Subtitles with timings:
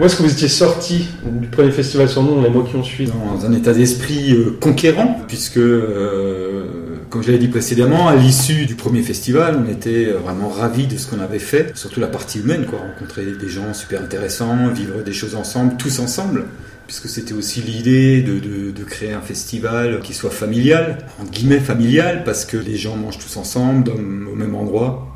[0.00, 2.82] Où est-ce que vous étiez sorti du premier festival nous dans les mois qui ont
[2.82, 3.10] suivi?
[3.10, 6.64] Dans un état d'esprit euh, conquérant, puisque, euh,
[7.10, 10.86] comme je l'avais dit précédemment, à l'issue du premier festival, on était euh, vraiment ravis
[10.86, 14.68] de ce qu'on avait fait, surtout la partie humaine, quoi, rencontrer des gens super intéressants,
[14.68, 16.44] vivre des choses ensemble, tous ensemble
[16.86, 22.44] puisque c'était aussi l'idée de, créer un festival qui soit familial, entre guillemets familial, parce
[22.44, 25.06] que les gens mangent tous ensemble, au même endroit,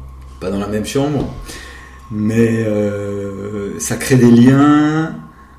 [0.40, 1.34] pas dans la même chambre
[2.10, 5.14] mais euh, ça crée des liens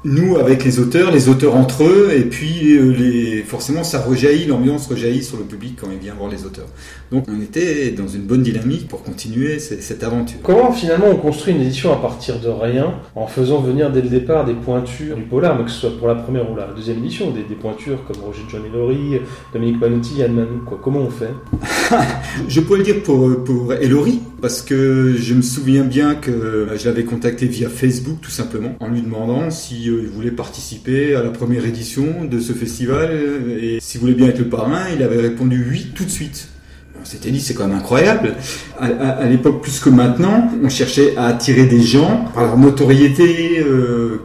[0.06, 4.46] nous avec les auteurs, les auteurs entre eux, et puis euh, les, forcément ça rejaillit,
[4.46, 6.68] l'ambiance rejaillit sur le public quand il vient voir les auteurs.
[7.12, 10.38] Donc on était dans une bonne dynamique pour continuer cette aventure.
[10.44, 14.10] Comment finalement on construit une édition à partir de rien, en faisant venir dès le
[14.10, 17.00] départ des pointures du polar, mais que ce soit pour la première ou la deuxième
[17.00, 19.20] édition, des, des pointures comme Roger John Ellory,
[19.54, 20.80] Dominique Manotti, Yann Manou, quoi.
[20.82, 21.32] Comment on fait?
[22.48, 26.86] Je pourrais le dire pour, pour Ellory, parce que je me souviens bien que je
[26.88, 31.30] l'avais contacté via Facebook tout simplement, en lui demandant si il voulait participer à la
[31.30, 33.12] première édition de ce festival
[33.60, 36.50] et s'il voulait bien être le parrain, il avait répondu oui tout de suite.
[37.06, 38.34] On s'était dit c'est quand même incroyable.
[38.80, 43.60] À, l'époque plus que maintenant, on cherchait à attirer des gens par leur notoriété.
[43.60, 44.22] Euh,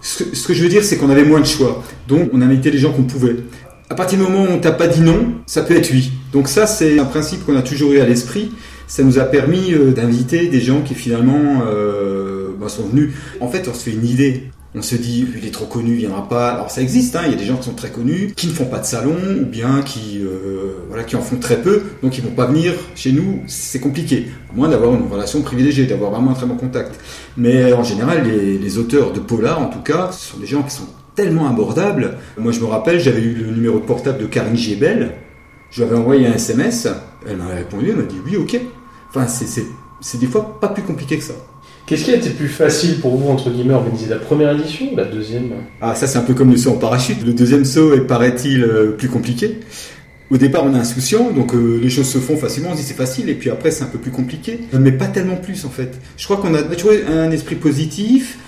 [0.00, 1.84] ce, que, je veux dire, c'est qu'on avait moins de choix.
[2.08, 3.36] Donc on invitait les gens qu'on pouvait.
[3.88, 6.10] À partir du moment où on t'a pas dit non, ça peut être oui.
[6.32, 8.50] Donc ça c'est un principe qu'on a toujours eu à l'esprit.
[8.88, 13.12] Ça nous a permis euh, d'inviter des gens qui finalement euh, bah, sont venus.
[13.40, 15.96] En fait, on se fait une idée on se dit il est trop connu, il
[15.96, 16.50] viendra pas.
[16.50, 18.52] Alors ça existe, hein, il y a des gens qui sont très connus, qui ne
[18.52, 22.16] font pas de salon ou bien qui euh, voilà qui en font très peu, donc
[22.16, 23.42] ils vont pas venir chez nous.
[23.46, 27.00] C'est compliqué, à moins d'avoir une relation privilégiée, d'avoir vraiment un très bon contact.
[27.36, 30.74] Mais en général, les, auteurs de polar, en tout cas, ce sont des gens qui
[30.74, 32.18] sont tellement abordables.
[32.36, 35.14] Moi, je me rappelle, j'avais eu le numéro de portable de Karine Giebel.
[35.70, 36.86] Je lui avais envoyé un SMS.
[37.26, 38.60] Elle m'a répondu, elle m'a dit oui, ok.
[39.10, 41.34] Enfin, c'est des fois pas plus compliqué que ça.
[41.88, 44.96] Qu'est-ce qui a été plus facile pour vous, entre guillemets, organiser la première édition ou
[44.96, 45.52] la deuxième?
[45.80, 47.24] Ah, ça c'est un peu comme le saut en parachute.
[47.24, 49.60] Le deuxième saut est, paraît-il, euh, plus compliqué.
[50.30, 52.82] Au départ, on est insouciant, donc euh, les choses se font facilement, on se dit
[52.82, 55.70] c'est facile, et puis après c'est un peu plus compliqué, mais pas tellement plus en
[55.70, 55.98] fait.
[56.18, 58.38] Je crois qu'on a toujours un esprit positif,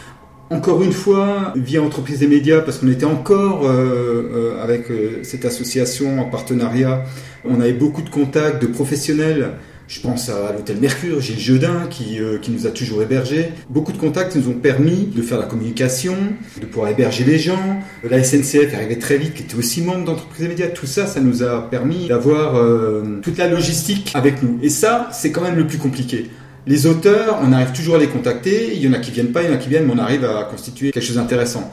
[0.51, 4.89] encore une fois, via Entreprises et Médias, parce qu'on était encore euh, avec
[5.23, 7.05] cette association en partenariat,
[7.47, 9.53] on avait beaucoup de contacts de professionnels
[9.91, 13.49] je pense à l'hôtel Mercure, Gilles Jeudin qui, euh, qui nous a toujours hébergés.
[13.69, 16.15] Beaucoup de contacts nous ont permis de faire la communication,
[16.61, 17.81] de pouvoir héberger les gens.
[18.09, 20.69] La SNCF arrivait très vite, qui était aussi membre d'entreprises médias.
[20.69, 24.61] Tout ça, ça nous a permis d'avoir euh, toute la logistique avec nous.
[24.63, 26.31] Et ça, c'est quand même le plus compliqué.
[26.69, 28.73] Les auteurs, on arrive toujours à les contacter.
[28.73, 29.99] Il y en a qui viennent pas, il y en a qui viennent, mais on
[29.99, 31.69] arrive à constituer quelque chose d'intéressant.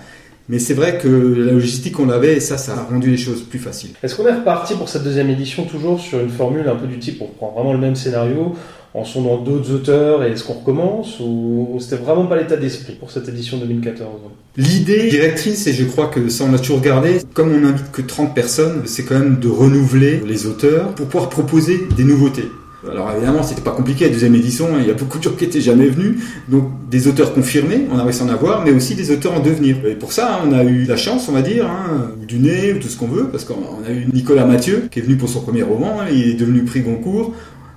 [0.49, 3.41] Mais c'est vrai que la logistique, on l'avait et ça, ça a rendu les choses
[3.41, 3.91] plus faciles.
[4.01, 6.99] Est-ce qu'on est reparti pour cette deuxième édition toujours sur une formule un peu du
[6.99, 8.53] type, on prend vraiment le même scénario,
[8.93, 13.11] en sondant d'autres auteurs et est-ce qu'on recommence ou c'était vraiment pas l'état d'esprit pour
[13.11, 14.09] cette édition 2014
[14.55, 18.01] L'idée directrice, et je crois que ça on a toujours gardé, comme on n'invite que
[18.01, 22.49] 30 personnes, c'est quand même de renouveler les auteurs pour pouvoir proposer des nouveautés.
[22.89, 25.45] Alors évidemment, c'était pas compliqué, la deuxième édition, il y a beaucoup de gens qui
[25.45, 28.95] étaient jamais venus, donc des auteurs confirmés, on a réussi à en avoir, mais aussi
[28.95, 29.77] des auteurs en devenir.
[29.85, 32.79] Et pour ça, on a eu la chance, on va dire, hein, du nez, ou
[32.79, 35.41] tout ce qu'on veut, parce qu'on a eu Nicolas Mathieu, qui est venu pour son
[35.41, 37.33] premier roman, il est devenu prix Goncourt,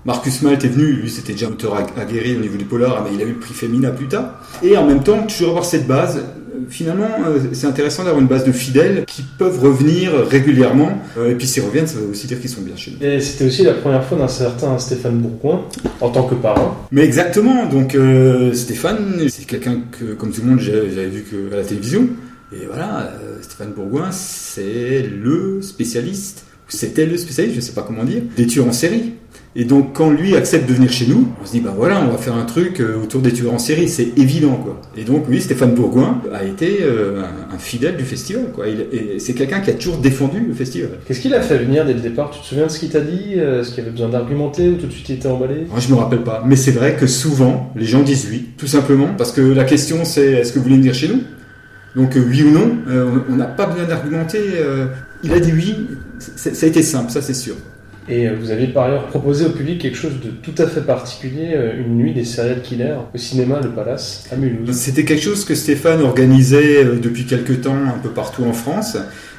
[0.07, 3.11] Marcus Malt est venu, lui c'était déjà un auteur aguerri au niveau du polar, mais
[3.15, 4.41] il a eu le prix Féminin plus tard.
[4.63, 6.25] Et en même temps, toujours avoir cette base,
[6.71, 10.91] finalement, euh, c'est intéressant d'avoir une base de fidèles qui peuvent revenir régulièrement.
[11.19, 13.07] Euh, et puis s'ils reviennent, ça veut aussi dire qu'ils sont bien chez nous.
[13.07, 15.65] Et c'était aussi la première fois d'un certain Stéphane Bourgoin
[16.01, 16.87] en tant que parent.
[16.93, 17.67] Mais exactement.
[17.67, 21.65] Donc euh, Stéphane, c'est quelqu'un que, comme tout le monde, j'avais vu que à la
[21.65, 22.09] télévision.
[22.53, 23.13] Et voilà,
[23.43, 26.45] Stéphane Bourgoin, c'est le spécialiste.
[26.69, 29.15] C'était le spécialiste, je ne sais pas comment dire, des tueurs en série.
[29.57, 32.13] Et donc, quand lui accepte de venir chez nous, on se dit, bah voilà, on
[32.13, 34.81] va faire un truc euh, autour des tueurs en série, c'est évident, quoi.
[34.97, 38.69] Et donc, oui, Stéphane Bourgoin a été euh, un, fidèle du festival, quoi.
[38.69, 40.91] et c'est quelqu'un qui a toujours défendu le festival.
[41.05, 42.31] Qu'est-ce qu'il a fait venir dès le départ?
[42.31, 44.77] Tu te souviens de ce qu'il t'a dit euh, Est-ce qu'il avait besoin d'argumenter ou
[44.77, 45.67] tout de suite il était emballé?
[45.69, 46.45] Moi, je me rappelle pas.
[46.47, 50.05] Mais c'est vrai que souvent, les gens disent oui, tout simplement, parce que la question
[50.05, 51.23] c'est, est-ce que vous voulez venir chez nous?
[51.97, 52.77] Donc oui ou non,
[53.29, 54.39] on n'a pas besoin d'argumenter.
[55.25, 55.75] il a dit oui
[56.21, 57.57] ça a été simple, ça c'est sûr.
[58.09, 60.81] Et euh, vous avez par ailleurs proposé au public quelque chose de tout à fait
[60.81, 64.73] particulier, euh, une nuit des serial killers au cinéma Le Palace à Mulhouse.
[64.73, 68.97] C'était quelque chose que Stéphane organisait euh, depuis quelques temps un peu partout en France.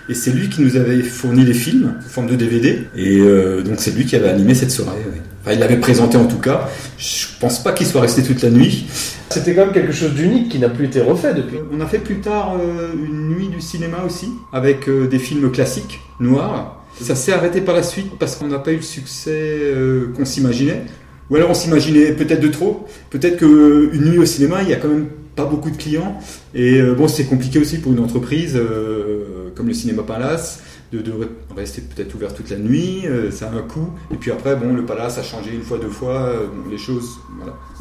[0.10, 2.88] Et c'est lui qui nous avait fourni les films en forme de DVD.
[2.98, 3.20] Et
[3.64, 4.98] donc c'est lui qui avait animé cette soirée.
[5.42, 6.70] Enfin, il l'avait présenté en tout cas.
[6.98, 8.88] Je pense pas qu'il soit resté toute la nuit.
[9.30, 11.58] C'était quand même quelque chose d'unique qui n'a plus été refait depuis.
[11.72, 12.58] On a fait plus tard
[12.96, 16.81] une nuit du cinéma aussi, avec des films classiques noirs.
[17.00, 20.26] Ça s'est arrêté par la suite parce qu'on n'a pas eu le succès euh, qu'on
[20.26, 20.84] s'imaginait.
[21.30, 22.86] Ou alors on s'imaginait peut-être de trop.
[23.10, 26.20] Peut-être qu'une nuit au cinéma, il y a quand même pas beaucoup de clients.
[26.54, 30.62] Et euh, bon, c'est compliqué aussi pour une entreprise euh, comme le Cinéma Palace
[30.92, 31.02] de,
[31.56, 33.06] rester peut-être ouvert toute la nuit.
[33.32, 33.92] ça a un coût.
[34.14, 36.34] Et puis après, bon, le Palace a changé une fois, deux fois.
[36.70, 37.18] les choses,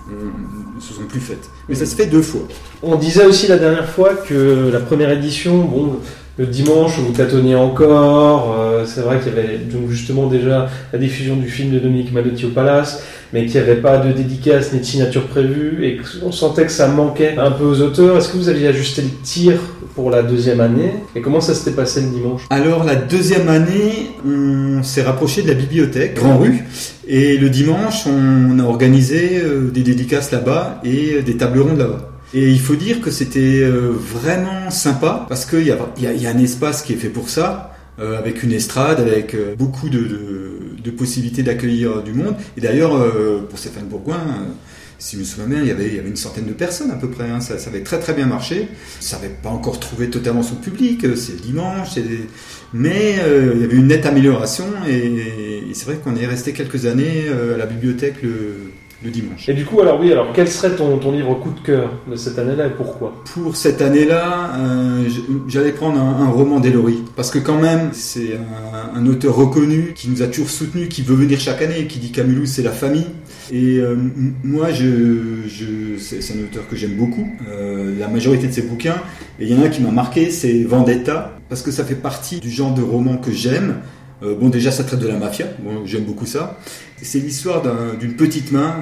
[0.09, 1.51] ne se sont plus faites.
[1.69, 2.43] Mais ça se fait deux fois.
[2.83, 5.99] On disait aussi la dernière fois que la première édition, bon,
[6.41, 8.57] le dimanche, vous tâtonniez encore.
[8.59, 12.15] Euh, c'est vrai qu'il y avait donc justement déjà la diffusion du film de Dominique
[12.15, 13.03] Malotti au Palace,
[13.35, 16.73] mais qu'il n'y avait pas de dédicace ni de signature prévue, et on sentait que
[16.73, 18.17] ça manquait un peu aux auteurs.
[18.17, 19.61] Est-ce que vous aviez ajusté le tir
[19.95, 20.95] pour la deuxième année?
[21.15, 22.47] Et comment ça s'était passé le dimanche?
[22.49, 26.65] Alors la deuxième année, on s'est rapproché de la bibliothèque Grand Rue,
[27.07, 31.79] et le dimanche, on a organisé euh, des dédicaces là-bas et euh, des tables rondes
[31.79, 32.10] là-bas.
[32.33, 36.31] Et il faut dire que c'était euh, vraiment sympa parce qu'il y a, y, a,
[36.31, 40.79] un espace qui est fait pour ça, euh, avec une estrade, avec euh, beaucoup de,
[40.83, 42.37] de, possibilités d'accueillir du monde.
[42.57, 42.93] Et d'ailleurs,
[43.49, 44.21] pour Stéphane Bourgoin,
[44.99, 47.09] si je me souviens bien, il y avait, y une centaine de personnes à peu
[47.09, 47.29] près.
[47.29, 47.41] Hein.
[47.41, 48.69] Ça, ça, avait très très bien marché.
[49.01, 51.05] Ça n'avait pas encore trouvé totalement son public.
[51.17, 51.89] C'est le dimanche,
[52.73, 53.17] mais
[53.55, 54.67] il y avait une nette amélioration.
[54.89, 58.71] Et, et c'est vrai qu'on est resté quelques années à la bibliothèque le
[59.03, 59.49] le dimanche.
[59.49, 62.17] Et du coup, alors oui, alors quel serait ton, ton livre coup de cœur de
[62.17, 65.09] cette année-là et pourquoi Pour cette année-là, euh,
[65.49, 67.03] j'allais prendre un, roman d'Elory.
[67.17, 68.39] Parce que quand même, c'est
[68.95, 72.13] un, auteur reconnu qui nous a toujours soutenu, qui veut venir chaque année, qui dit
[72.13, 73.07] Camulou, c'est la famille.
[73.51, 73.97] Et euh,
[74.45, 77.27] moi, je, je c'est un auteur que j'aime beaucoup.
[77.49, 78.97] Euh, la majorité de ses bouquins,
[79.39, 81.95] et il y en a un qui m'a marqué, c'est Vendetta, parce que ça fait
[81.95, 83.77] partie du genre de roman que j'aime.
[84.23, 85.47] Euh, bon, déjà, ça traite de la mafia.
[85.61, 86.59] Bon, j'aime beaucoup ça.
[87.03, 87.63] C'est l'histoire
[87.99, 88.77] d'une petite main,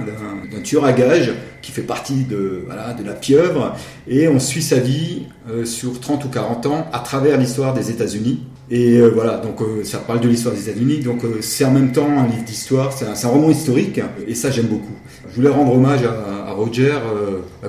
[0.51, 1.33] d'un tueur à gages
[1.63, 3.77] qui fait partie de, voilà, de la pieuvre.
[4.09, 7.91] Et on suit sa vie euh, sur 30 ou 40 ans à travers l'histoire des
[7.91, 8.43] États-Unis.
[8.71, 10.99] Et euh, voilà, donc ça parle de l'histoire des États-Unis.
[10.99, 14.01] Donc c'est en même temps un livre d'histoire, c'est un, roman historique.
[14.27, 14.95] Et ça, j'aime beaucoup.
[15.31, 16.99] Je voulais rendre hommage à, Roger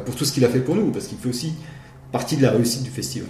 [0.04, 1.54] pour tout ce qu'il a fait pour nous, parce qu'il fait aussi
[2.12, 3.30] partie de la réussite du festival.